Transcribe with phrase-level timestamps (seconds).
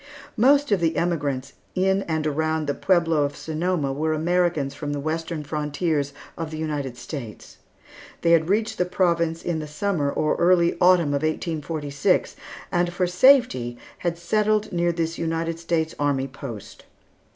[0.35, 4.99] Most of the emigrants in and around the Pueblo of Sonoma were Americans from the
[4.99, 7.57] western frontiers of the United States.
[8.23, 12.35] They had reached the province in the Summer or early Autumn of 1846,
[12.71, 16.85] and for safety had settled near this United States Army post.